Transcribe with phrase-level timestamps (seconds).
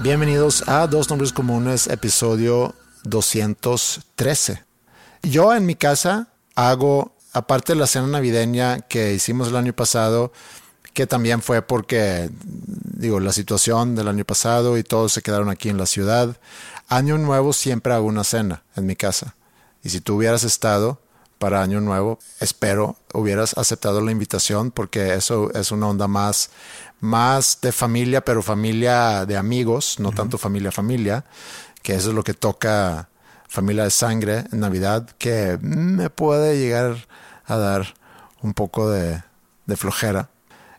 [0.00, 4.64] Bienvenidos a Dos Nombres Comunes, episodio 213.
[5.24, 10.32] Yo en mi casa hago, aparte de la cena navideña que hicimos el año pasado,
[10.94, 15.68] que también fue porque, digo, la situación del año pasado y todos se quedaron aquí
[15.68, 16.36] en la ciudad.
[16.86, 19.34] Año Nuevo siempre hago una cena en mi casa.
[19.82, 21.00] Y si tú hubieras estado
[21.38, 26.50] para Año Nuevo, espero hubieras aceptado la invitación porque eso es una onda más,
[27.00, 31.24] más de familia, pero familia de amigos, no tanto familia familia,
[31.82, 33.08] que eso es lo que toca
[33.48, 37.06] familia de sangre en Navidad, que me puede llegar
[37.46, 37.94] a dar
[38.42, 39.22] un poco de,
[39.66, 40.28] de flojera.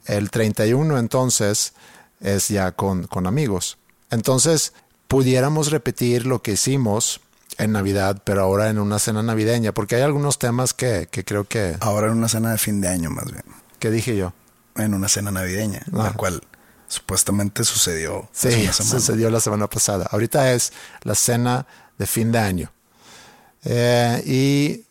[0.05, 1.73] El 31 entonces
[2.19, 3.77] es ya con, con amigos.
[4.11, 4.73] Entonces,
[5.07, 7.21] pudiéramos repetir lo que hicimos
[7.57, 11.45] en Navidad, pero ahora en una cena navideña, porque hay algunos temas que, que creo
[11.45, 11.75] que...
[11.79, 13.43] Ahora en una cena de fin de año, más bien.
[13.79, 14.33] ¿Qué dije yo?
[14.79, 16.13] En una cena navideña, la Ah.
[16.15, 16.41] cual
[16.87, 18.99] supuestamente sucedió hace Sí, una semana.
[18.99, 20.07] sucedió la semana pasada.
[20.11, 20.73] Ahorita es
[21.03, 21.65] la cena
[21.97, 22.71] de fin de año.
[23.65, 24.85] Eh, y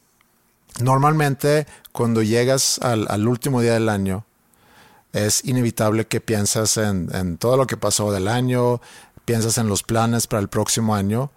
[0.83, 4.25] normalmente cuando llegas al, al último día del año,
[5.13, 8.81] es inevitable que piensas en, en todo lo que pasó del año,
[9.25, 11.31] piensas en los planes para el próximo año.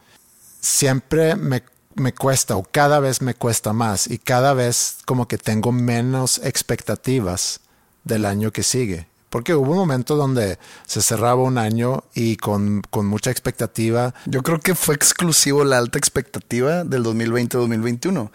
[0.59, 1.63] Siempre me,
[1.95, 6.39] me cuesta o cada vez me cuesta más y cada vez como que tengo menos
[6.43, 7.61] expectativas
[8.03, 9.07] del año que sigue.
[9.29, 14.13] Porque hubo un momento donde se cerraba un año y con, con mucha expectativa.
[14.25, 18.29] Yo creo que fue exclusivo la alta expectativa del 2020-2021,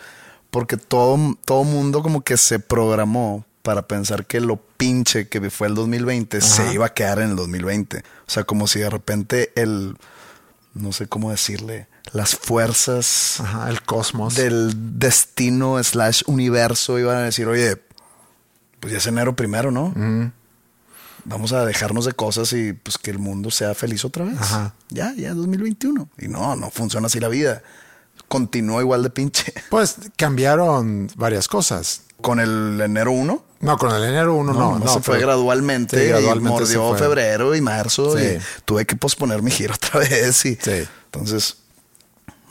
[0.50, 5.66] porque todo, todo mundo como que se programó para pensar que lo pinche que fue
[5.66, 7.99] el 2020 se iba a quedar en el 2020.
[7.99, 9.97] O sea, como si de repente el,
[10.72, 14.34] no sé cómo decirle, las fuerzas Ajá, el cosmos.
[14.37, 17.76] del destino slash universo iban a decir, oye,
[18.81, 19.92] pues ya es enero primero, ¿no?
[21.25, 24.37] Vamos a dejarnos de cosas y pues que el mundo sea feliz otra vez.
[24.41, 24.75] Ajá.
[24.91, 26.09] Ya, ya es 2021.
[26.19, 27.62] Y no, no funciona así la vida.
[28.28, 29.53] Continúa igual de pinche.
[29.70, 32.03] Pues cambiaron varias cosas.
[32.20, 33.44] Con el enero 1.
[33.60, 34.88] No, con el enero 1 no, no.
[34.88, 36.98] se fue gradualmente, Sí, y gradualmente mordió fue.
[36.98, 38.25] febrero y marzo Sí.
[38.25, 40.44] y tuve que posponer mi giro otra vez.
[40.44, 40.84] Y Sí.
[41.06, 41.56] Entonces,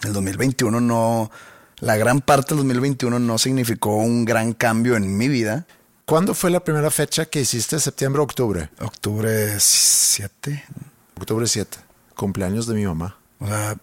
[0.04, 1.32] el 2021 no,
[1.80, 5.66] la gran parte del 2021 no significó un gran cambio en mi vida.
[6.06, 7.80] ¿Cuándo fue la primera fecha que hiciste?
[7.80, 8.70] ¿Septiembre o octubre?
[8.80, 10.64] Octubre 7,
[11.20, 11.78] Octubre 7.
[12.16, 13.18] Cumpleaños de mi mamá.
[13.40, 13.76] o sea,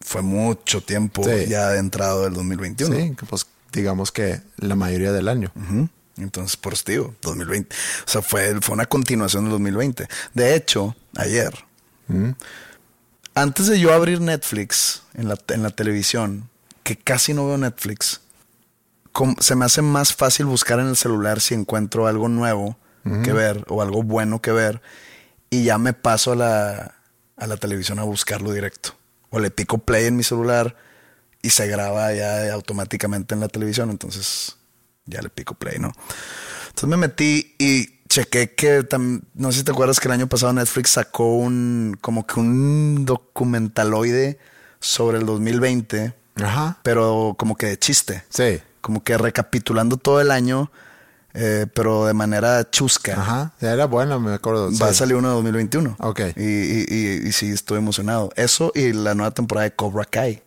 [0.00, 1.46] fue mucho tiempo Sí.
[1.48, 2.96] ya adentrado del 2021.
[2.96, 5.52] Sí, pues digamos que la mayoría del año.
[6.16, 7.74] Entonces, por eso digo, 2020.
[8.06, 10.08] O sea, fue, fue una continuación del 2020.
[10.34, 11.52] De hecho, ayer,
[13.34, 16.48] antes de yo abrir Netflix en la, en la televisión,
[16.82, 18.20] que casi no veo Netflix,
[19.40, 22.76] se me hace más fácil buscar en el celular si encuentro algo nuevo
[23.24, 24.82] que ver o algo bueno que ver
[25.48, 26.94] y ya me paso a la,
[27.36, 28.94] a la televisión a buscarlo directo.
[29.30, 30.76] O le pico play en mi celular
[31.42, 33.90] y se graba ya automáticamente en la televisión.
[33.90, 34.56] Entonces
[35.06, 35.92] ya le pico play, ¿no?
[36.68, 38.86] Entonces me metí y chequé que
[39.34, 43.04] no sé si te acuerdas que el año pasado Netflix sacó un como que un
[43.04, 44.38] documentaloide
[44.80, 46.78] sobre el 2020, Ajá.
[46.82, 48.24] pero como que de chiste.
[48.28, 48.60] Sí.
[48.80, 50.70] Como que recapitulando todo el año,
[51.34, 53.12] eh, pero de manera chusca.
[53.20, 53.52] Ajá.
[53.60, 54.70] Ya era bueno, me acuerdo.
[54.80, 55.96] Va a salir uno de 2021.
[56.00, 56.20] Ok.
[56.36, 58.30] Y, y, y- y sí, estoy emocionado.
[58.36, 60.42] Eso y la nueva temporada de Cobra Kai.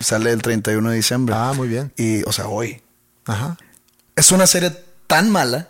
[0.00, 1.34] Sale el 31 de diciembre.
[1.38, 1.92] Ah, muy bien.
[1.96, 2.82] Y, o sea, hoy.
[3.26, 3.56] Ajá.
[4.16, 4.70] Es una serie
[5.06, 5.68] tan mala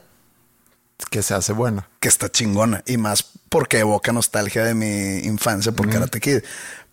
[1.11, 1.89] Que se hace buena.
[2.01, 2.83] que está chingona.
[2.87, 6.39] Y más porque evoca nostalgia de mi infancia por Karate Kid.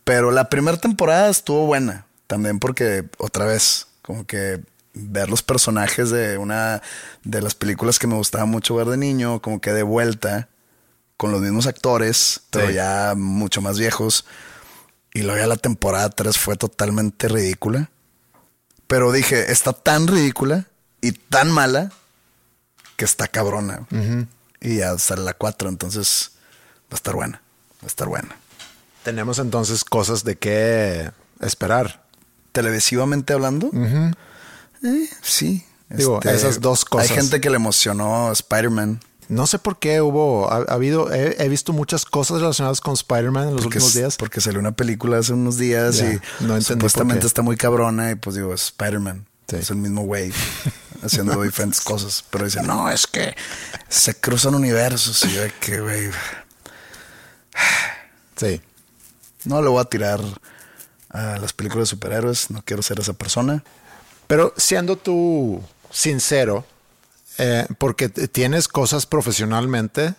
[0.04, 2.06] Pero la primera temporada estuvo buena.
[2.28, 4.62] También porque, otra vez, como que
[4.94, 6.82] ver los personajes de una
[7.24, 10.50] de las películas que me gustaba mucho ver de niño, como que de vuelta,
[11.18, 12.74] con los mismos actores, pero Sí.
[12.74, 14.26] ya mucho más viejos.
[15.14, 17.90] Y luego ya la temporada 3 fue totalmente ridícula.
[18.88, 20.66] Pero dije, está tan ridícula
[21.02, 21.92] y tan mala
[22.98, 23.88] que está cabrona.
[24.60, 26.32] Y ya sale la 4, entonces
[26.84, 27.42] va a estar buena.
[27.82, 28.36] Va a estar buena.
[29.04, 32.04] Tenemos entonces cosas de qué esperar.
[32.52, 33.72] Televisivamente hablando,
[34.84, 35.66] eh, sí.
[35.90, 37.10] Digo, esas dos cosas.
[37.12, 39.02] Hay gente que le emocionó Spider-Man.
[39.28, 42.94] No sé por qué hubo, ha, ha habido, he, he visto muchas cosas relacionadas con
[42.94, 44.18] Spider-Man en los Porque, últimos días.
[44.18, 48.36] porque salió una película hace unos días y no supuestamente está muy cabrona y pues
[48.36, 49.26] digo, Spider-Man.
[49.48, 49.56] Sí.
[49.58, 50.32] Es el mismo güey
[51.04, 52.24] haciendo diferentes cosas.
[52.30, 53.36] Pero dicen, no, es que
[53.90, 55.24] se cruzan universos.
[55.26, 56.10] Y yo, de que güey,
[58.36, 58.62] Sí.
[59.46, 60.20] no le voy a tirar
[61.10, 62.50] a las películas de superhéroes.
[62.50, 63.64] No quiero ser esa persona.
[64.32, 66.66] Pero siendo tú sincero,
[67.38, 70.16] eh, porque tienes cosas profesionalmente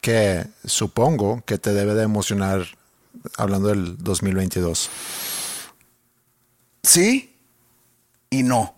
[0.00, 2.64] que supongo que te debe de emocionar
[3.36, 4.88] hablando del 2022.
[6.82, 7.36] Sí
[8.30, 8.74] y no.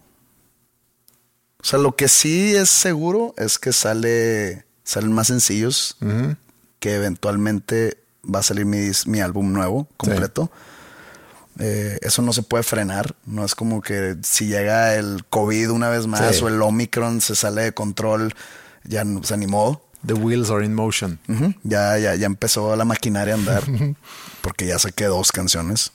[1.60, 5.96] O sea, lo que sí es seguro es que sale, salen más sencillos,
[6.80, 10.50] que eventualmente va a salir mi, mi álbum nuevo, completo.
[11.58, 13.14] Eh, eso no se puede frenar.
[13.26, 16.42] No es como que si llega el COVID una vez más Sí.
[16.44, 18.34] o el Omicron se sale de control,
[18.84, 19.82] ya no, se animó.
[20.04, 21.20] The wheels are in motion.
[21.62, 23.62] Ya, ya, ya empezó la maquinaria a andar.
[24.40, 25.92] porque ya saqué dos canciones.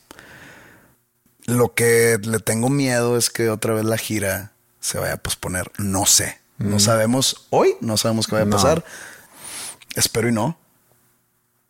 [1.46, 5.72] Lo que le tengo miedo es que otra vez la gira se vaya a posponer.
[5.78, 6.40] No sé.
[6.58, 8.56] No sabemos hoy, no sabemos qué va a No.
[8.56, 8.84] pasar.
[9.96, 10.58] Espero y no.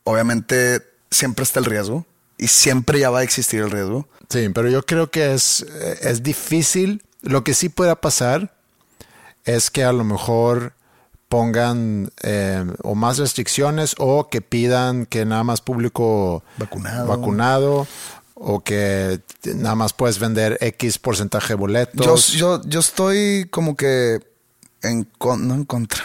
[0.04, 0.82] Obviamente
[1.12, 2.06] siempre está el riesgo
[2.38, 4.08] y siempre ya va a existir el riesgo.
[4.30, 7.04] Sí, pero yo creo que es, eh, es difícil.
[7.22, 8.54] Lo que sí pueda pasar
[9.46, 10.74] es que a lo mejor
[11.30, 17.08] pongan eh, o más restricciones o que pidan que nada más público Vacunado.
[17.08, 17.88] vacunado
[18.36, 19.20] o que
[19.56, 22.28] nada más puedes vender X porcentaje de Yo, boletos.
[22.34, 24.20] yo, yo estoy como que
[24.84, 26.04] en con- no en contra.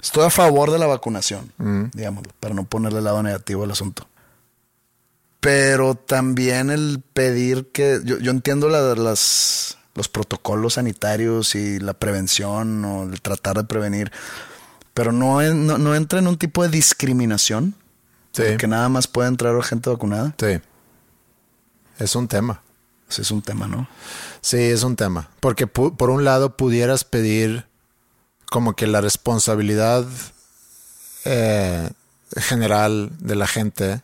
[0.00, 1.50] Estoy a favor de la vacunación,
[1.94, 4.06] digámoslo, para no ponerle el lado negativo al asunto.
[5.44, 8.00] Pero también el pedir que.
[8.02, 13.64] Yo, yo entiendo la- las, los protocolos sanitarios y la prevención o el tratar de
[13.64, 14.10] prevenir,
[14.94, 17.74] pero no, no, no entra en un tipo de discriminación.
[18.32, 18.56] Sí.
[18.58, 20.34] Que nada más puede entrar gente vacunada.
[20.40, 20.58] Sí.
[21.98, 22.62] Es un tema.
[23.08, 23.86] Ese es un tema, ¿no?
[24.40, 25.28] Sí, es un tema.
[25.40, 27.66] Porque por un lado pudieras pedir
[28.50, 30.06] como que la responsabilidad
[31.24, 31.90] eh,
[32.36, 34.02] general de la gente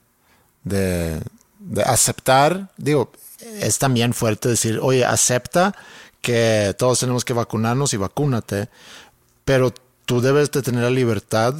[0.65, 1.21] de,
[1.59, 3.13] de aceptar, digo,
[3.61, 5.75] es también fuerte decir, oye, acepta
[6.21, 8.69] que todos tenemos que vacunarnos y vacúnate,
[9.45, 9.73] pero
[10.05, 11.55] tú debes de tener la libertad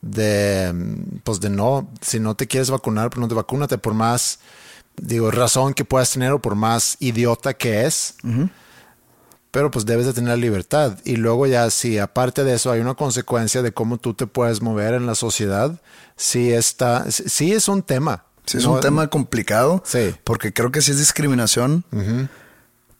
[0.00, 0.74] de,
[1.22, 4.38] pues de no, si no te quieres vacunar, pues no te vacúnate por más,
[4.96, 8.14] digo, razón que puedas tener o por más idiota que es.
[9.54, 10.98] Pero pues debes de tener la libertad.
[11.04, 14.60] Y luego ya si aparte de eso hay una consecuencia de cómo tú te puedes
[14.60, 15.80] mover en la sociedad,
[16.16, 18.24] sí está, sí- es un tema.
[18.46, 19.80] Sí, es No- un tema complicado.
[19.86, 20.12] Sí.
[20.24, 21.84] Porque creo que sí es discriminación.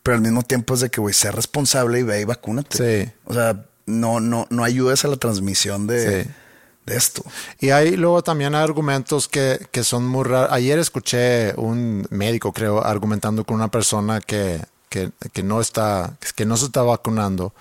[0.04, 3.04] Pero al mismo tiempo es de que, güey, sea responsable y ve y vacúnate.
[3.04, 3.12] Sí.
[3.24, 6.30] O sea, no, no, no ayudes a la transmisión de, Sí.
[6.86, 7.24] de esto.
[7.58, 10.52] Y hay luego también argumentos que, que son muy raros.
[10.52, 14.60] Ayer escuché un médico, creo, argumentando con una persona que,
[14.94, 17.52] que, que no está, que no se está vacunando.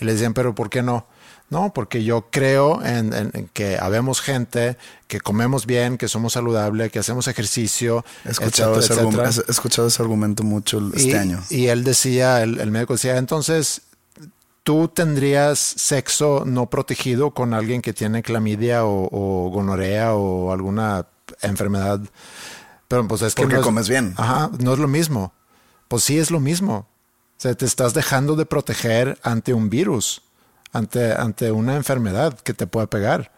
[0.00, 1.06] Y le decían, pero ¿por qué no?
[1.50, 4.76] No, porque yo creo en, en- en que habemos gente,
[5.08, 8.04] que comemos bien, que somos saludables, que hacemos ejercicio.
[8.24, 9.22] He escuchado, etcétera, ese, etcétera.
[9.28, 11.40] argumento, he escuchado ese argumento mucho este y, año.
[11.50, 13.82] Y él decía, el, el médico decía, entonces,
[14.62, 21.06] ¿tú tendrías sexo no protegido con alguien que tiene clamidia o, o gonorrea o alguna
[21.42, 22.00] enfermedad?
[22.88, 24.14] Pero pues es que Porque no es- comes bien.
[24.16, 25.32] Ajá, no es lo mismo.
[25.90, 26.86] Pues sí es lo mismo.
[27.36, 30.22] O sea, te estás dejando de proteger ante un virus,
[30.72, 33.32] ante, ante una enfermedad que te puede pegar.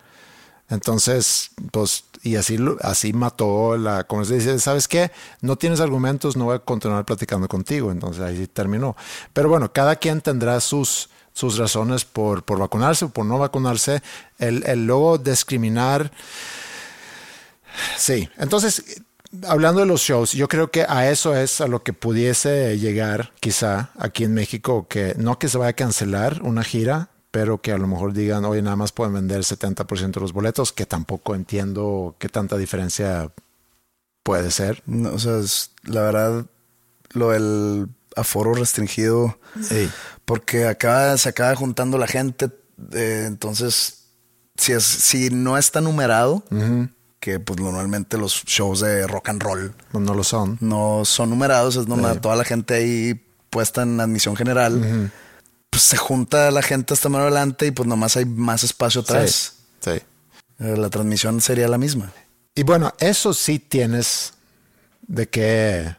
[0.68, 5.10] Entonces, pues, y así, así mató la, como se dice, ¿sabes qué?
[5.40, 7.90] No tienes argumentos, no voy a continuar platicando contigo.
[7.90, 8.96] Entonces ahí terminó.
[9.32, 14.02] Pero bueno, cada quien tendrá sus, sus razones por, por vacunarse o por no vacunarse.
[14.38, 16.12] El, el luego discriminar.
[17.96, 19.00] Sí, entonces
[19.48, 23.32] hablando de los shows, yo creo que a eso es a lo que pudiese llegar
[23.40, 27.72] quizá aquí en México, que no que se vaya a cancelar una gira, pero que
[27.72, 31.34] a lo mejor digan, oye, nada más pueden vender 70% de los boletos, que tampoco
[31.34, 33.32] entiendo qué tanta diferencia
[34.22, 34.82] puede ser.
[34.86, 36.46] No, o sea, es- la verdad,
[37.10, 39.88] lo del aforo restringido, Sí.
[40.26, 42.50] porque acaba, se acaba juntando la gente,
[42.92, 44.04] eh, entonces,
[44.56, 46.44] si, es, si no está numerado,
[47.22, 50.58] que pues normalmente los shows de rock and roll no lo son.
[50.60, 52.18] no son numerados, es nomás Sí.
[52.20, 53.14] toda la gente ahí
[53.48, 55.10] puesta en admisión general,
[55.70, 59.52] pues se junta la gente hasta más adelante y pues nomás hay más espacio atrás.
[59.80, 59.90] Sí.
[59.92, 60.00] sí.
[60.64, 62.12] Eh, La transmisión sería la misma.
[62.56, 64.32] Y bueno, eso sí tienes
[65.06, 65.94] de qué,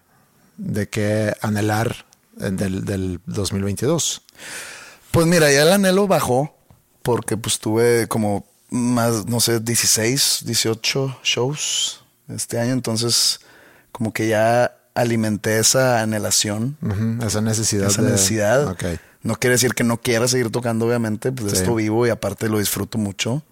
[0.57, 4.23] de qué anhelar del, del 2022.
[5.11, 6.53] Pues mira, ya el anhelo bajó
[7.01, 13.39] porque pues tuve como más, no sé, 16, 18 shows este año, entonces
[13.91, 16.75] como que ya alimenté esa anhelación,
[17.25, 17.87] Esa necesidad.
[17.89, 18.67] esa de- necesidad.
[18.67, 18.83] Ok.
[19.21, 21.57] No quiere decir que no quiera seguir tocando, obviamente, pues Sí.
[21.59, 23.43] esto vivo y aparte lo disfruto mucho.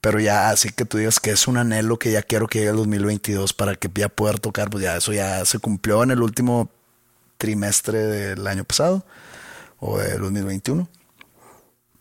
[0.00, 2.70] Pero ya así que tú digas que es un anhelo que ya quiero que llegue
[2.70, 6.22] el 2022 para que ya poder tocar, pues ya eso ya se cumplió en el
[6.22, 6.70] último
[7.38, 9.04] trimestre del año pasado
[9.78, 10.88] o del 2021.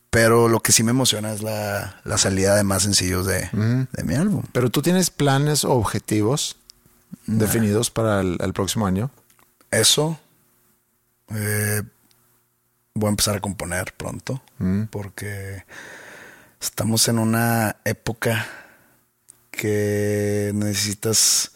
[0.09, 4.03] Pero lo que sí me emociona es la, la salida de más sencillos de, de
[4.03, 4.43] mi álbum.
[4.51, 6.55] Pero tú tienes planes o objetivos
[7.27, 9.11] definidos para el, el próximo año.
[9.69, 10.19] Eso.
[11.29, 11.83] eh,
[12.95, 14.41] voy a empezar a componer pronto.
[14.89, 15.63] Porque
[16.59, 18.47] estamos en una época
[19.51, 21.51] que necesitas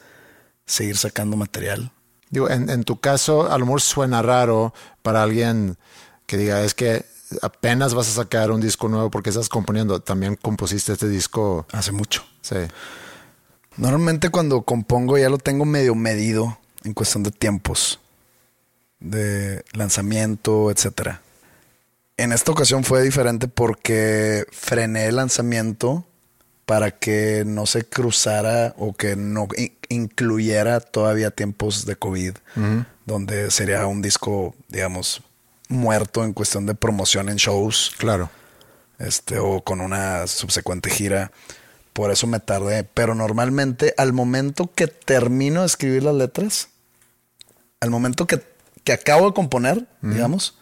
[0.65, 1.91] seguir sacando material.
[2.29, 5.77] Digo, en, en tu caso, a lo mejor suena raro para alguien
[6.27, 7.05] que diga, es que
[7.41, 9.99] apenas vas a sacar un disco nuevo porque estás componiendo.
[9.99, 11.65] También compusiste este disco.
[11.71, 12.23] Hace mucho.
[12.41, 12.55] Sí.
[13.77, 17.99] Normalmente cuando compongo ya lo tengo medio medido en cuestión de tiempos.
[18.99, 21.21] De lanzamiento, etcétera.
[22.17, 26.05] En esta ocasión fue diferente porque frené el lanzamiento
[26.65, 29.47] para que no se cruzara o que no
[29.89, 32.35] incluyera todavía tiempos de COVID,
[33.05, 35.21] donde sería un disco, digamos,
[35.73, 38.29] muerto en cuestión de promoción en shows Claro.
[38.99, 41.31] este, o con una subsecuente gira.
[41.93, 42.83] Por eso me tardé.
[42.83, 46.69] Pero normalmente, al momento que termino de escribir las letras,
[47.81, 48.41] al momento que,
[48.83, 50.57] que acabo de componer, digamos,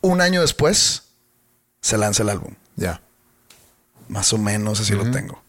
[0.00, 1.02] un año después
[1.82, 2.54] se lanza el álbum.
[2.76, 3.00] Ya.
[4.08, 5.42] Más o menos así lo tengo.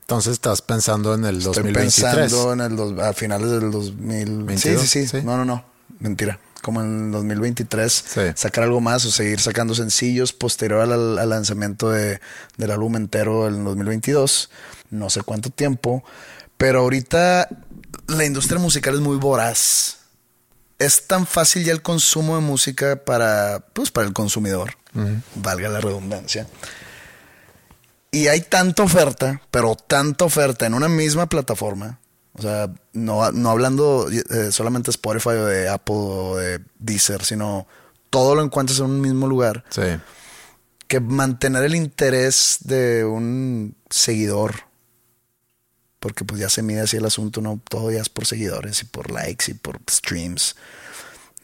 [0.00, 2.14] Entonces estás pensando en el Estoy 2023.
[2.14, 4.42] pensando en el dos- a finales del 2000.
[4.44, 5.24] 22, sí, sí, sí, sí.
[5.24, 5.64] No, no, no.
[6.00, 6.38] Mentira.
[6.64, 8.20] Como en el 2023, Sí.
[8.36, 12.20] sacar algo más o seguir sacando sencillos posterior al, al lanzamiento de-
[12.56, 14.48] del álbum entero en 2022.
[14.88, 16.02] No sé cuánto tiempo.
[16.56, 17.50] Pero ahorita
[18.06, 19.98] la industria musical es muy voraz.
[20.78, 24.72] Es tan fácil ya el consumo de música para, pues, para el consumidor.
[25.34, 26.46] Valga la redundancia.
[28.10, 31.98] Y hay tanta oferta, pero tanta oferta en una misma plataforma.
[32.36, 37.24] O sea, no, no hablando eh, solamente de Spotify o de Apple o de Deezer,
[37.24, 37.66] sino
[38.10, 39.64] todo lo encuentras en un mismo lugar.
[39.70, 39.82] Sí.
[40.88, 44.54] Que mantener el interés de un seguidor,
[46.00, 48.84] porque pues ya se mide así el asunto, no todo ya es por seguidores y
[48.86, 50.56] por likes y por streams.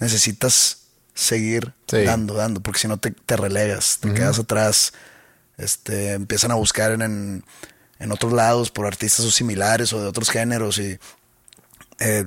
[0.01, 0.79] Necesitas
[1.15, 2.05] seguir Sí.
[2.05, 4.93] dando, dando, porque si no te, te relegas, te quedas atrás.
[5.57, 7.45] Este, empiezan a buscar en, en,
[8.01, 10.99] en otros lados por artistas o similares o de otros géneros y
[12.01, 12.25] eh,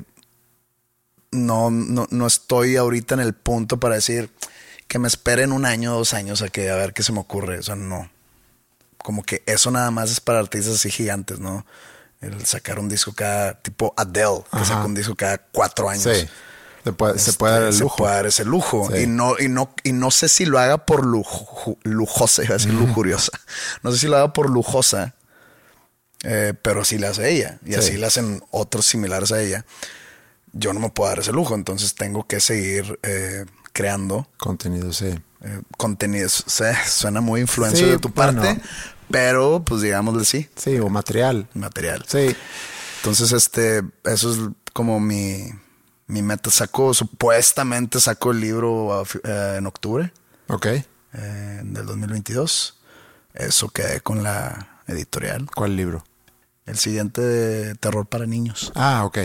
[1.32, 4.30] no, no, no estoy ahorita en el punto para decir
[4.88, 7.20] que me esperen un año o dos años a que a ver qué se me
[7.20, 7.58] ocurre.
[7.60, 8.10] O sea, no.
[9.00, 11.66] Como que eso nada más es para artistas así gigantes, ¿no?
[12.22, 14.66] El sacar un disco cada, tipo Adele, que Ajá.
[14.66, 16.04] saca un disco cada cuatro años.
[16.04, 16.28] Sí.
[16.84, 17.96] Se puede, se puede dar el Este, lujo.
[17.96, 18.90] Se puede dar ese lujo.
[18.92, 19.00] Sí.
[19.04, 22.58] Y no, y no, y no sé si lo haga por lujo, lujosa, iba a
[22.58, 23.32] decir lujuriosa.
[23.82, 25.16] No sé si lo haga por lujosa,
[26.24, 27.60] eh, pero sí la hace ella.
[27.66, 27.76] Y Sí.
[27.80, 29.66] así la hacen otros similares a ella.
[30.54, 35.08] Yo no me puedo dar ese lujo, entonces tengo que seguir eh, creando Contenido, sí.
[35.42, 36.44] eh, contenidos.
[36.46, 38.62] O sea, suena muy influencer Sí, de tu parte,
[39.10, 41.48] pero pues digámosle sí, Sí, o material.
[41.54, 42.04] material.
[42.08, 42.36] Sí.
[42.98, 44.40] Entonces, este, eso es
[44.74, 45.50] como mi,
[46.08, 46.50] mi meta.
[46.52, 50.14] Saco, supuestamente saco el libro a eh, en octubre
[50.48, 50.68] Ok.
[50.68, 50.86] eh,
[51.64, 52.80] del 2022.
[53.34, 55.48] Eso quedé con la editorial.
[55.56, 56.04] ¿Cuál libro?
[56.66, 58.72] El siguiente de terror para niños.
[58.76, 59.20] Ah, ok.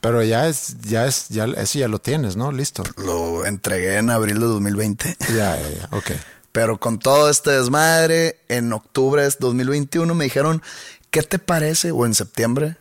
[0.00, 2.50] Pero ya es, ya es, ya, eso ya lo tienes, ¿no?
[2.52, 2.82] Listo.
[2.96, 5.16] Lo entregué en abril de 2020.
[5.28, 5.88] Ya, ya, ya.
[5.92, 6.10] Ok.
[6.50, 10.60] Pero con todo este desmadre, en octubre de 2021 me dijeron
[11.12, 11.92] ¿qué te parece?
[11.92, 12.76] O en septiembre,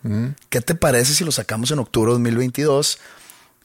[0.50, 2.98] ¿qué te parece si lo sacamos en octubre de 2022,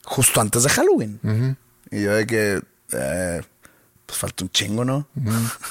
[0.03, 1.57] justo antes de Halloween?
[1.89, 2.61] Y yo de que,
[2.91, 3.41] eh,
[4.05, 5.07] pues falta un chingo, ¿no?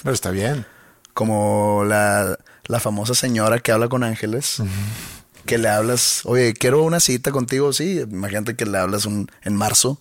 [0.03, 0.67] Pero está bien.
[1.13, 4.63] Como la, la famosa señora que habla con ángeles.
[5.45, 8.01] Que le hablas, oye, quiero una cita contigo, sí.
[8.01, 10.01] Imagínate que le hablas un, en marzo.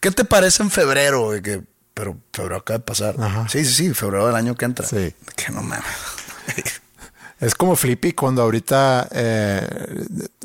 [0.00, 1.30] ¿Qué te parece en febrero?
[1.42, 1.62] Que,
[1.92, 3.14] pero febrero acaba de pasar.
[3.18, 3.46] Ajá.
[3.48, 4.86] Sí, sí, sí, febrero del año que entra.
[4.86, 5.14] Sí.
[5.36, 5.84] Que no mames.
[7.40, 9.66] Es como Flippy cuando ahorita eh,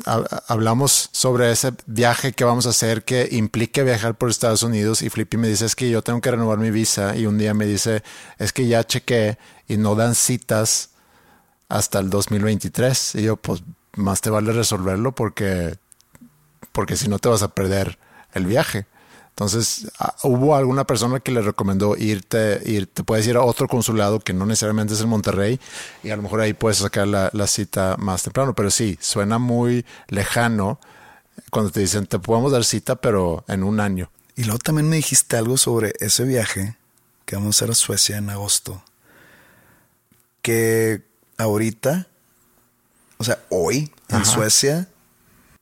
[0.04, 5.00] ha- hablamos sobre ese viaje que vamos a hacer que implique viajar por Estados Unidos
[5.00, 7.54] y Flippy me dice es que yo tengo que renovar mi visa y un día
[7.54, 8.02] me dice
[8.38, 10.89] es que ya chequé y no dan citas
[11.70, 13.62] hasta el 2023 y yo pues
[13.96, 15.78] más te vale resolverlo porque
[16.72, 17.98] porque si no te vas a perder
[18.34, 18.86] el viaje.
[19.30, 23.68] Entonces, ah, hubo alguna persona que le recomendó irte, ir, te puedes ir a otro
[23.68, 25.58] consulado que no necesariamente es en Monterrey
[26.02, 28.54] y a lo mejor ahí puedes sacar la, la cita más temprano.
[28.54, 30.78] Pero sí, suena muy lejano
[31.50, 34.10] cuando te dicen te podemos dar cita, pero en un año.
[34.36, 36.76] Y luego también me dijiste algo sobre ese viaje
[37.24, 38.82] que vamos a hacer a Suecia en agosto.
[40.42, 41.09] Que
[41.40, 42.06] ahorita,
[43.18, 44.24] o sea, hoy en.
[44.24, 44.88] Suecia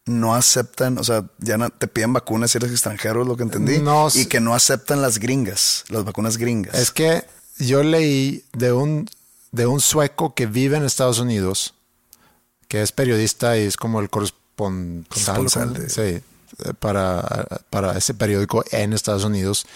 [0.07, 3.43] no aceptan, o sea, ya no- te piden vacunas si eres extranjero, es lo que
[3.43, 3.79] entendí.
[3.79, 6.75] No, y que no aceptan las gringas, las vacunas gringas.
[6.75, 7.25] Es que
[7.59, 9.09] yo leí de un,
[9.53, 11.75] de un sueco que vive en Estados Unidos,
[12.69, 16.23] que es periodista y es como el corresponsal, sí, eh,
[16.79, 19.67] para, para ese periódico en Estados Unidos.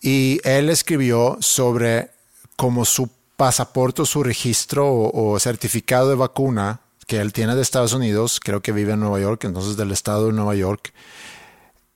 [0.00, 2.10] Y él escribió sobre
[2.56, 3.08] cómo su
[3.42, 8.38] pasaporte o su registro o, o certificado de vacuna que él tiene de Estados Unidos,
[8.38, 10.92] creo que vive en Nueva York, entonces del estado de Nueva York,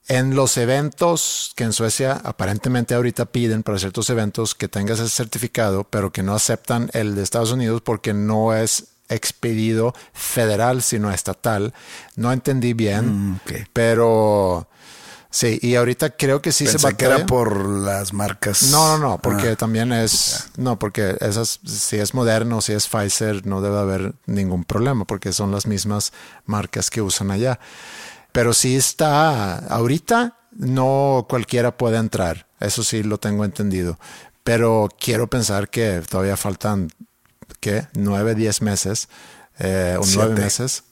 [0.09, 5.11] en los eventos que en Suecia aparentemente ahorita piden para ciertos eventos que tengas ese
[5.11, 11.13] certificado, pero que no aceptan el de Estados Unidos porque no es expedido federal, sino
[11.13, 11.75] estatal.
[12.17, 13.41] No entendí bien, Mm,
[13.73, 14.67] pero
[15.31, 17.17] sí, y ahorita creo que sí se Pensé que batalla.
[17.17, 18.65] era por las marcas.
[18.71, 19.57] No, no, no, porque Ah.
[19.57, 24.65] también es, no, porque esas, si es moderno, si es Pfizer, no debe haber ningún
[24.65, 26.13] problema, porque son las mismas
[26.45, 27.59] marcas que usan allá.
[28.33, 33.99] Pero sí está, ahorita no cualquiera puede entrar, eso sí lo tengo entendido.
[34.45, 36.91] Pero quiero pensar que todavía faltan,
[37.61, 37.89] ¿qué?
[37.95, 39.09] Nueve, diez meses,
[39.59, 40.41] eh, o nueve Siete.
[40.43, 40.85] meses.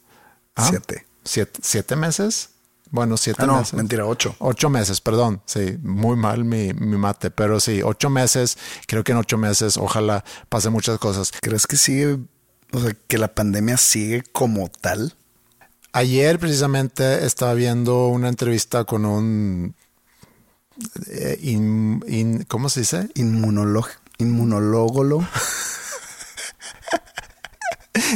[0.57, 1.07] Ah, Siete.
[1.25, 2.51] ¿Siete, siete meses?
[2.90, 3.75] Bueno, siete Ah, no, meses.
[3.75, 4.37] mentira, ocho.
[4.38, 5.42] Ocho meses, perdón.
[5.47, 8.57] Sí, muy mal mi, mi mate, pero sí, ocho meses.
[8.87, 11.33] Creo que en ocho meses, ojalá pase muchas cosas.
[11.40, 12.18] ¿Crees que sigue,
[12.73, 15.14] o sea, que la pandemia sigue como tal?
[15.92, 19.75] Ayer precisamente estaba viendo una entrevista con un...
[21.09, 23.09] eh, in- in- ¿Cómo se dice?
[23.14, 23.88] Inmunólogo.
[24.18, 25.27] Inmunológolo.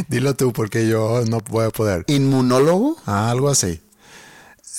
[0.08, 2.04] Dilo tú porque yo no voy a poder.
[2.08, 2.96] ¿Inmunólogo?
[3.06, 3.80] Ah, algo así.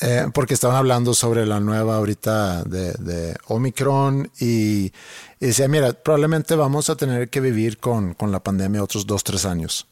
[0.01, 4.93] Eh, porque estaban hablando sobre la nueva ahorita de, de Omicron y,
[5.39, 9.23] y decía, mira, probablemente vamos a tener que vivir con, con la pandemia otros dos,
[9.25, 9.88] tres años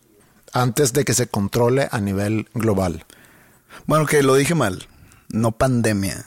[0.54, 3.06] antes de que se controle a nivel global.
[3.86, 4.88] Bueno, que lo dije mal.
[5.30, 6.26] No pandemia.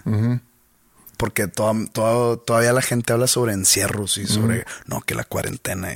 [1.17, 5.89] Porque toda- toda- todavía la gente habla sobre encierros y sobre, no, que la cuarentena,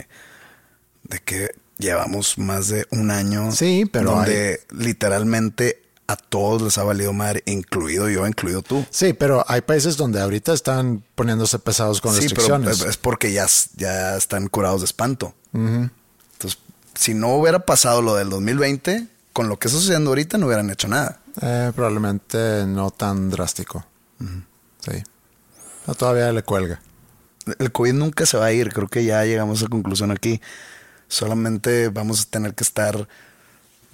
[1.03, 3.53] de que llevamos más de un año.
[3.53, 8.85] Sí, pero Donde literalmente a todos les ha valido madre, incluido yo, incluido tú.
[8.91, 12.81] Sí, pero hay países donde ahorita están poniéndose pesados con sí, pero restricciones.
[12.83, 15.35] es porque ya, ya están curados de espanto.
[15.53, 16.59] Entonces,
[16.95, 20.71] si no hubiera pasado lo del 2020, con lo que está sucediendo ahorita no hubieran
[20.71, 21.21] hecho nada.
[21.41, 23.85] Eh, probablemente no tan drástico.
[24.81, 25.03] Sí.
[25.87, 26.81] No, todavía le cuelga.
[27.59, 30.41] El COVID nunca se va a ir, creo que ya llegamos a conclusión aquí.
[31.09, 33.09] Solamente vamos a tener que estar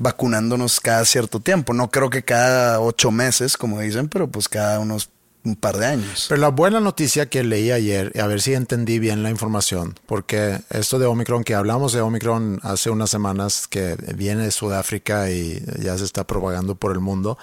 [0.00, 1.74] vacunándonos cada cierto tiempo.
[1.74, 5.10] No creo que cada ocho meses, como dicen, pero pues cada unos
[5.44, 6.26] un par de años.
[6.28, 10.60] Pero la buena noticia que leí ayer, a ver si entendí bien la información, porque
[10.70, 15.62] esto de Omicron, que hablamos de Omicron hace unas semanas, que viene de Sudáfrica y
[15.78, 17.38] ya se está propagando por el mundo,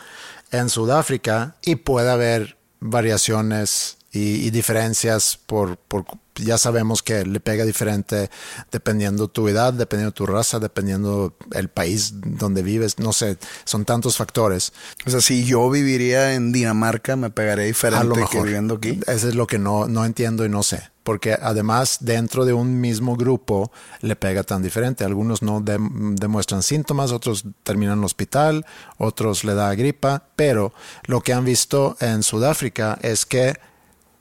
[0.51, 7.39] en Sudáfrica y puede haber variaciones y, y diferencias por, por, ya sabemos que le
[7.39, 8.29] pega diferente
[8.71, 14.17] dependiendo tu edad, dependiendo tu raza, dependiendo el país donde vives, no sé, son tantos
[14.17, 14.73] factores.
[15.05, 18.43] o sea, si yo viviría en Dinamarca, me pegaría A diferente lo que mejor.
[18.45, 18.99] viviendo aquí.
[19.07, 20.81] Eso es lo que no, no entiendo y no sé.
[21.03, 25.05] Porque además dentro de un mismo grupo le pega tan diferente.
[25.05, 28.65] Algunos no dem- demuestran síntomas, otros terminan en el hospital,
[28.97, 30.25] otros le da gripa.
[30.35, 30.73] Pero
[31.05, 33.57] lo que han visto en Sudáfrica es que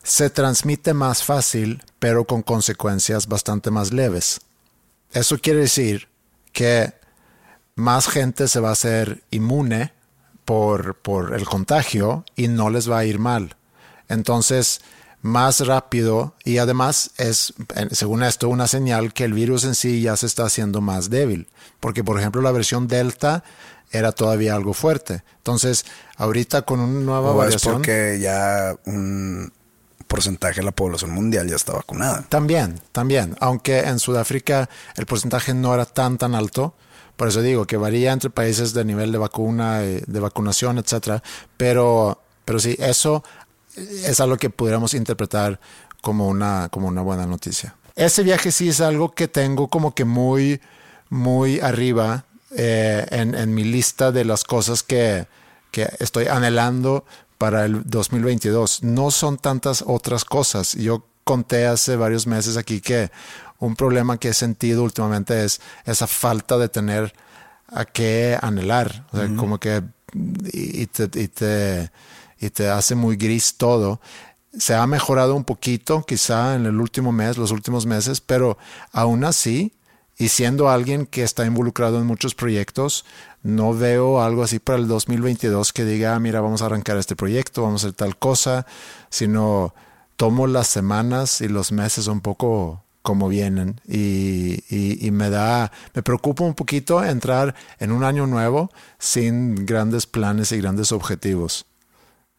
[0.06, 4.40] se transmite más fácil, pero con consecuencias bastante más leves.
[5.10, 6.08] Eso quiere decir
[6.52, 6.94] que
[7.74, 9.92] más gente se va a hacer inmune
[10.44, 13.56] por, por el contagio y no les va a ir mal.
[14.08, 14.80] Entonces,
[15.22, 17.52] más rápido y además es,
[17.90, 21.48] según esto, una señal que el virus en sí ya se está haciendo más débil.
[21.80, 23.42] Porque, por ejemplo, la versión Delta
[23.90, 25.24] era todavía algo fuerte.
[25.38, 25.84] Entonces,
[26.16, 29.52] ahorita con una nueva O es porque ya un
[30.16, 32.24] porcentaje de la población mundial ya está vacunada.
[32.28, 33.36] También, también.
[33.38, 36.74] Aunque en Sudáfrica el porcentaje no era tan, tan alto.
[37.16, 41.22] Por eso digo que varía entre países de nivel de vacuna, eh, de vacunación, etcétera.
[41.58, 43.22] Pero, pero sí, eso
[43.76, 45.60] es algo que pudiéramos interpretar
[46.00, 47.74] como una, como una buena noticia.
[47.94, 50.60] Ese viaje sí es algo que tengo como que muy,
[51.10, 52.24] muy arriba
[52.56, 55.26] eh, en, en mi lista de las cosas que,
[55.70, 57.04] que estoy anhelando
[57.38, 58.82] para el 2022.
[58.82, 60.74] No son tantas otras cosas.
[60.74, 63.10] Yo conté hace varios meses aquí que
[63.58, 67.12] un problema que he sentido últimamente es esa falta de tener
[67.68, 69.06] a qué anhelar.
[69.12, 69.82] O sea, como que
[70.52, 71.90] y y te, y te,
[72.38, 74.00] y te hace muy gris todo.
[74.56, 78.56] Se ha mejorado un poquito, quizá en el último mes, los últimos meses, pero
[78.92, 79.74] aún así,
[80.16, 83.04] y siendo alguien que está involucrado en muchos proyectos,
[83.46, 87.14] no veo algo así para el 2022 que diga, "Ah, mira, vamos a arrancar este
[87.14, 88.66] proyecto, vamos a hacer tal cosa,
[89.08, 89.72] sino
[90.16, 94.58] tomo las semanas y los meses un poco como vienen y,
[95.12, 100.58] me da, me preocupa un poquito entrar en un año nuevo sin grandes planes y
[100.58, 101.66] grandes objetivos.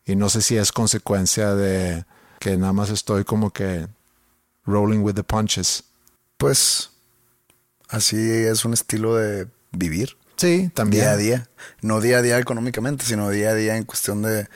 [0.06, 2.04] Y no sé si es consecuencia de
[2.40, 3.88] que nada más estoy como que
[4.66, 5.86] rolling with the punches.
[6.38, 6.92] Pues
[7.88, 11.04] así es un estilo de vivir Sí, también.
[11.04, 11.50] día a día.
[11.82, 14.48] No día a día económicamente, sino día a día en cuestión de,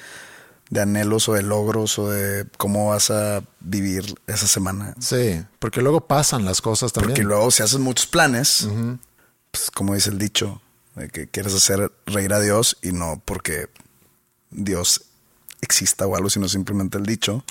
[0.69, 4.95] de anhelos o de logros o de cómo vas a vivir esa semana.
[4.99, 7.11] Sí, porque luego pasan las cosas también.
[7.11, 8.67] Porque luego si haces muchos planes,
[9.51, 10.61] pues como dice el dicho,
[10.95, 13.67] de que quieres hacer reír a Dios y no porque
[14.49, 15.03] Dios
[15.61, 17.43] exista o algo, sino simplemente el dicho,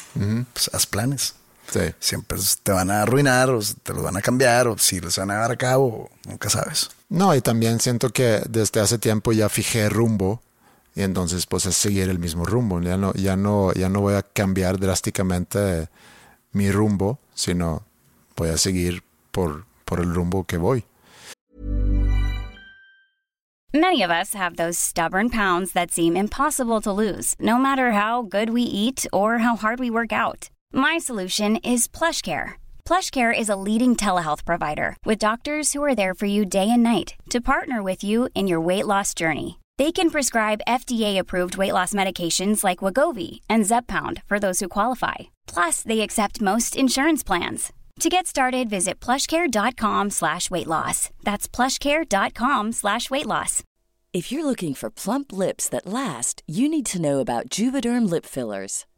[0.52, 1.34] pues haz planes.
[1.70, 1.94] Sí.
[2.00, 5.30] Siempre te van a arruinar o te los van a cambiar o si les van
[5.30, 6.90] a dar a cabo, nunca sabes.
[7.08, 10.42] No, y también siento que desde hace tiempo ya fijé rumbo
[10.94, 12.80] y entonces pues es seguir el mismo rumbo.
[12.80, 15.88] Ya no, ya no, ya no voy a cambiar drásticamente
[16.52, 17.84] mi rumbo, sino
[18.36, 20.84] voy a seguir por, por el rumbo que voy.
[23.72, 28.22] Many of us have those stubborn pounds that seem impossible to lose, no matter how
[28.22, 30.50] good we eat or how hard we work out.
[30.72, 32.54] My solution is PlushCare.
[32.84, 36.82] PlushCare is a leading telehealth provider with doctors who are there for you day and
[36.82, 39.60] night to partner with you in your weight loss journey.
[39.78, 45.30] They can prescribe FDA-approved weight loss medications like Wagovi and Zepbound for those who qualify.
[45.46, 47.72] Plus, they accept most insurance plans.
[48.00, 51.10] To get started, visit plushcare.com slash weight loss.
[51.22, 53.62] That's plushcare.com slash weight loss.
[54.12, 58.26] If you're looking for plump lips that last, you need to know about Juvederm lip
[58.26, 58.86] fillers.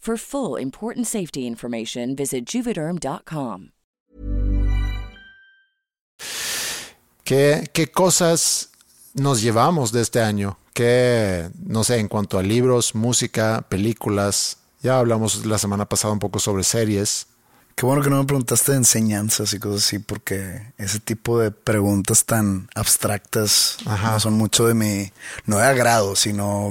[0.00, 3.72] For full important safety information, visit juvederm.com.
[7.22, 8.70] ¿Qué, cosas
[9.12, 10.56] nos llevamos de este año?
[10.72, 14.56] ¿Qué, no sé, en cuanto a libros, música, películas?
[14.82, 17.26] Ya hablamos la semana pasada un poco sobre series.
[17.80, 21.50] Qué bueno que no me preguntaste de enseñanzas y cosas así, porque ese tipo de
[21.50, 24.10] preguntas tan abstractas Ajá.
[24.10, 25.10] no son mucho de mi,
[25.46, 26.70] no de agrado, sino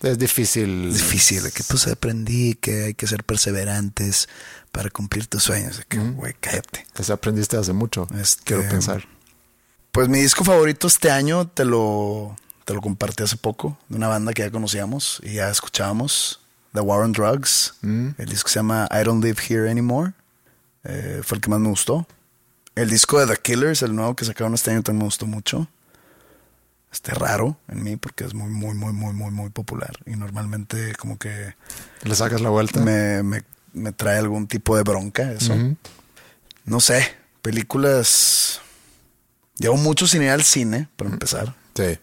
[0.00, 0.92] Es difícil.
[0.92, 1.42] difícil.
[1.42, 4.28] De que pues aprendí que hay que ser perseverantes
[4.70, 5.78] para cumplir tus sueños.
[5.78, 6.86] De que, güey, cállate.
[6.96, 8.06] Eso aprendiste hace mucho.
[8.16, 9.08] Este- Quiero pensar.
[9.90, 14.06] Pues mi disco favorito este año te lo, te lo compartí hace poco, de una
[14.06, 16.38] banda que ya conocíamos y ya escuchábamos,
[16.74, 17.74] The War on Drugs.
[17.82, 20.12] El disco se llama I Don't Live Here Anymore.
[20.84, 22.06] Eh, fue el que más me gustó.
[22.74, 25.68] El disco de The Killers, el nuevo que sacaron este año, también me gustó mucho.
[26.92, 29.92] esté raro en mí porque es muy, muy, muy, muy, muy, muy popular.
[30.06, 31.54] Y normalmente como que
[32.02, 32.80] Le sacas la vuelta.
[32.80, 33.42] me, me,
[33.72, 35.54] me trae algún tipo de bronca eso.
[36.64, 38.60] No sé, películas...
[39.56, 41.54] Llevo mucho sin ir al cine, para empezar.
[41.74, 41.98] Sí.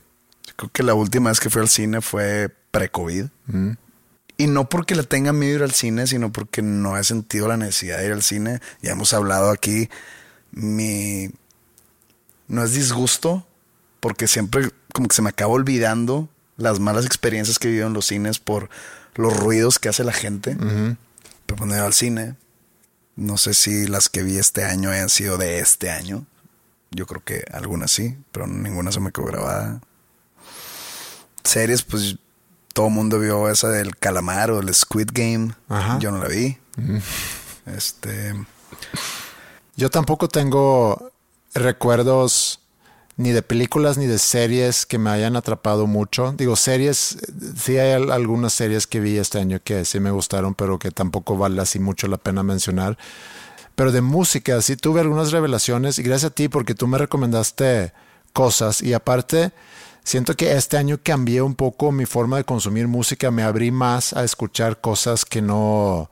[0.55, 3.25] Creo que la última vez que fui al cine fue pre-COVID.
[4.41, 7.57] Y no porque le tenga miedo ir al cine, sino porque no he sentido la
[7.57, 8.59] necesidad de ir al cine.
[8.81, 9.87] Ya hemos hablado aquí.
[10.49, 11.29] Mi.
[12.47, 13.45] No es disgusto,
[13.99, 16.27] porque siempre como que se me acaba olvidando
[16.57, 18.71] las malas experiencias que he vivido en los cines por
[19.13, 20.55] los ruidos que hace la gente.
[20.55, 22.35] Pero cuando he ido al cine,
[23.15, 26.25] no sé si las que vi este año hayan sido de este año.
[26.89, 29.81] Yo creo que algunas sí, pero ninguna se me quedó grabada.
[31.43, 32.17] Series, pues
[32.73, 35.53] todo el mundo vio esa del calamar o el Squid Game.
[35.69, 35.99] Ajá.
[35.99, 36.57] Yo no la vi.
[37.65, 38.33] Este.
[39.75, 41.11] Yo tampoco tengo
[41.53, 42.59] recuerdos
[43.17, 46.33] ni de películas ni de series que me hayan atrapado mucho.
[46.37, 47.17] Digo, series,
[47.55, 50.91] sí hay al- algunas series que vi este año que sí me gustaron, pero que
[50.91, 52.97] tampoco vale así mucho la pena mencionar.
[53.75, 57.93] Pero de música, sí tuve algunas revelaciones y gracias a ti porque tú me recomendaste
[58.33, 59.51] cosas y aparte
[60.03, 64.13] siento que este año cambié un poco mi forma de consumir música, me abrí más
[64.13, 66.09] a escuchar cosas que no,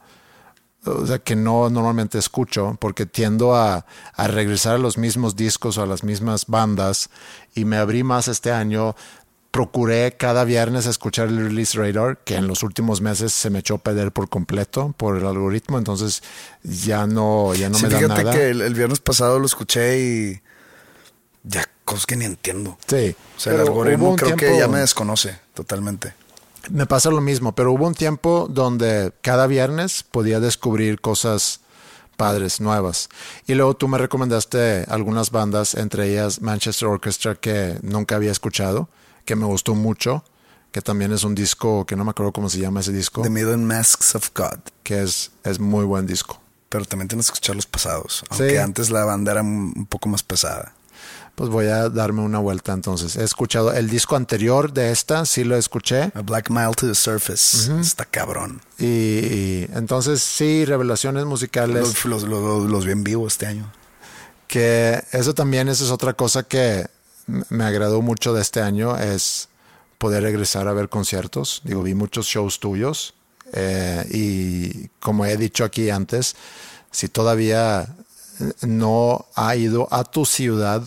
[0.85, 5.77] o sea, que no normalmente escucho, porque tiendo a, a regresar a los mismos discos
[5.77, 7.09] o a las mismas bandas
[7.55, 8.95] y me abrí más este año.
[9.51, 13.75] Procuré cada viernes escuchar el Release Radar, que en los últimos meses se me echó
[13.75, 16.21] a perder por completo por el algoritmo, entonces
[16.61, 18.35] ya no, ya no sí, me da fíjate nada.
[18.35, 20.41] que el, el viernes pasado lo escuché y.
[21.49, 22.77] Ya, cosas que ni entiendo.
[22.87, 26.13] Sí, O sea, el algoritmo creo que ya me desconoce totalmente.
[26.69, 31.61] Me pasa lo mismo, pero hubo un tiempo donde cada viernes podía descubrir cosas
[32.17, 33.09] padres, nuevas.
[33.47, 38.89] Y luego tú me recomendaste algunas bandas, entre ellas Manchester Orchestra, que nunca había escuchado,
[39.25, 40.23] que me gustó mucho,
[40.71, 43.29] que también es un disco, que no me acuerdo cómo se llama ese disco, The
[43.29, 44.59] Million Masks of God.
[44.83, 46.39] que es, es muy buen disco.
[46.67, 48.17] Pero también tienes que escuchar los pasados.
[48.19, 48.25] Sí.
[48.43, 50.75] Aunque antes la banda era un poco más pesada.
[51.39, 53.15] Pues voy a darme una vuelta entonces.
[53.15, 56.11] He escuchado el disco anterior de esta, sí lo escuché.
[56.13, 57.71] A Black Mile to the Surface.
[57.79, 58.61] Está cabrón.
[58.77, 62.03] Y, y entonces sí, revelaciones musicales.
[62.05, 63.71] Los, los, los- los vi en vivo este año.
[64.47, 66.87] que eso también esa es otra cosa que
[67.47, 69.47] me agradó mucho de este año es
[69.97, 73.13] poder regresar a ver conciertos digo vi muchos shows tuyos
[73.53, 76.35] eh, y como he dicho aquí antes
[76.91, 77.87] si todavía
[78.61, 80.83] no ha ido a tu ciudad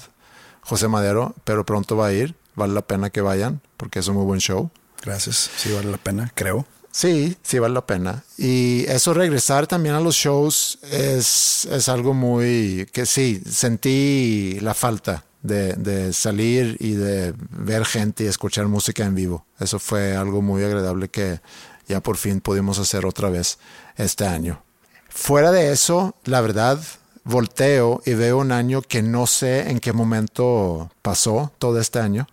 [0.62, 4.16] José Madero pero pronto va a ir vale la pena que vayan porque es un
[4.16, 4.70] muy buen show
[5.02, 5.50] Gracias.
[5.56, 6.64] Sí, vale la pena, creo.
[6.90, 8.24] Sí, sí vale la pena.
[8.38, 14.74] Y eso regresar también a los shows es, es algo muy que sí, sentí la
[14.74, 19.46] falta de, de salir y de ver gente y escuchar música en vivo.
[19.58, 21.40] Eso fue algo muy agradable que
[21.88, 23.58] ya por fin pudimos hacer otra vez
[23.96, 24.62] este año.
[25.08, 26.78] Fuera de eso, la verdad,
[27.24, 32.26] volteo y veo un año que no sé en qué momento pasó todo este año.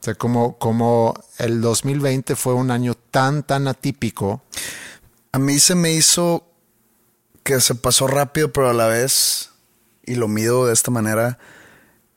[0.00, 4.42] O sea, como, como el 2020 fue un año tan, tan atípico.
[5.30, 6.46] A mí se me hizo
[7.42, 9.50] que se pasó rápido, pero a la vez,
[10.04, 11.38] y lo mido de esta manera,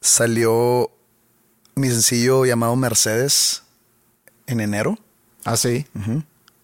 [0.02, 0.91] salió
[1.76, 3.63] mi sencillo llamado Mercedes
[4.48, 4.98] en enero.
[5.44, 5.86] Así.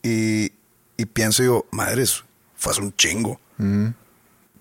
[0.01, 0.53] Y,
[0.97, 2.23] y pienso, digo, madres,
[2.55, 3.39] fue hace un chingo.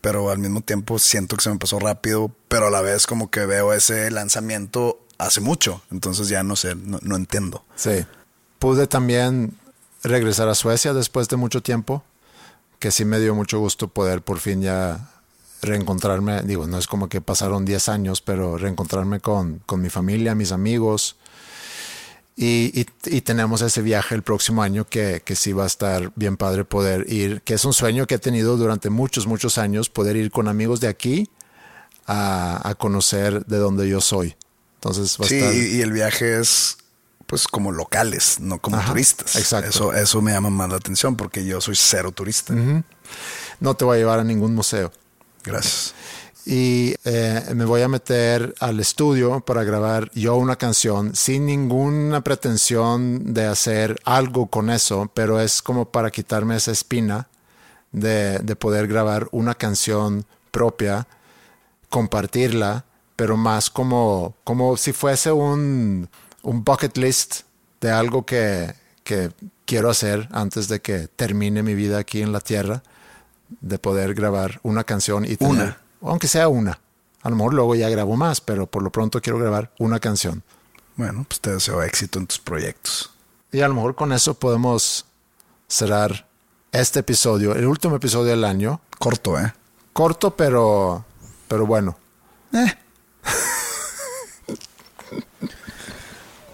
[0.01, 3.31] Pero al mismo tiempo siento que se me pasó rápido, pero a la vez como
[3.31, 5.83] que veo ese lanzamiento hace mucho.
[5.91, 7.65] Entonces ya no sé, no, no entiendo.
[7.77, 8.05] Sí.
[8.59, 9.55] Pude también
[10.03, 12.03] regresar a Suecia después de mucho tiempo,
[12.79, 15.11] que sí me dio mucho gusto poder por fin ya
[15.63, 16.43] reencontrarme.
[16.43, 20.53] Digo, no es como que pasaron 10 años, pero reencontrarme con, con mi familia, mis
[20.53, 21.17] amigos.
[22.43, 26.11] Y, y- y tenemos ese viaje el próximo año que, que sí va a estar
[26.17, 29.91] bien padre poder ir, que es un sueño que he tenido durante muchos, muchos años,
[29.91, 31.29] poder ir con amigos de aquí
[32.07, 34.37] a, a conocer de donde yo soy.
[34.77, 35.55] Entonces va a Sí, estar...
[35.55, 36.79] y, el viaje es
[37.27, 39.37] pues como locales, no como Ajá, turistas.
[39.37, 39.69] exacto.
[39.69, 42.55] Eso, eso me llama más la atención porque yo soy cero turista.
[43.61, 44.91] No te voy a llevar a ningún museo.
[45.45, 45.95] Gracias.
[46.51, 52.23] Y eh, me voy a meter al estudio para grabar yo una canción sin ninguna
[52.23, 57.29] pretensión de hacer algo con eso, pero es como para quitarme esa espina
[57.93, 61.07] de, de poder grabar una canción propia,
[61.89, 62.85] compartirla,
[63.15, 66.09] pero más como, como si fuese un,
[66.43, 67.43] un bucket list
[67.81, 69.31] de algo que, que
[69.67, 72.83] quiero hacer antes de que termine mi vida aquí en la tierra
[73.61, 75.90] de poder grabar una canción y tener, Una.
[76.03, 76.81] Aunque sea una.
[77.23, 80.43] A lo mejor luego ya grabo más, pero por lo pronto quiero grabar una canción.
[80.97, 83.11] Bueno, pues te deseo éxito en tus proyectos.
[83.53, 85.07] Y a lo mejor con eso podemos
[85.69, 86.27] cerrar
[86.73, 88.81] este episodio, el último episodio del año.
[88.99, 89.53] Corto, ¿eh?
[89.93, 91.05] Corto, pero,
[91.49, 91.97] pero bueno.
[92.53, 92.75] Eh.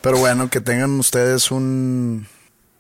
[0.01, 2.29] Pero bueno, que tengan ustedes un,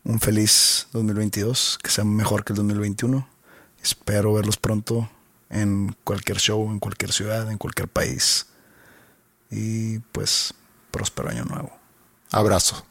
[0.04, 3.28] un feliz 2022, que sea mejor que el 2021.
[3.82, 5.08] Espero verlos pronto
[5.50, 8.46] en cualquier show, en cualquier ciudad, en cualquier país.
[9.50, 10.54] Y pues,
[10.90, 11.72] próspero año nuevo.
[12.32, 12.84] Abrazo.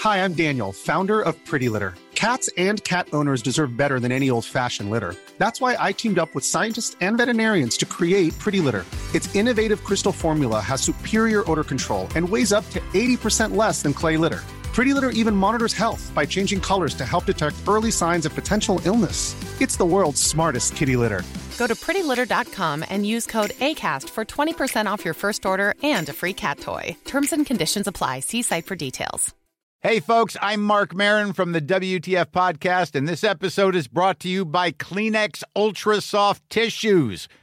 [0.00, 1.94] Hi, I'm Daniel, founder of Pretty Litter.
[2.14, 5.14] Cats and cat owners deserve better than any old fashioned litter.
[5.38, 8.84] That's why I teamed up with scientists and veterinarians to create Pretty Litter.
[9.14, 13.92] Its innovative crystal formula has superior odor control and weighs up to 80% less than
[13.92, 14.42] clay litter.
[14.76, 18.78] Pretty Litter even monitors health by changing colors to help detect early signs of potential
[18.84, 19.34] illness.
[19.58, 21.22] It's the world's smartest kitty litter.
[21.56, 26.12] Go to prettylitter.com and use code ACAST for 20% off your first order and a
[26.12, 26.94] free cat toy.
[27.06, 28.20] Terms and conditions apply.
[28.20, 29.34] See site for details.
[29.80, 34.28] Hey, folks, I'm Mark Marin from the WTF Podcast, and this episode is brought to
[34.28, 37.28] you by Kleenex Ultra Soft Tissues,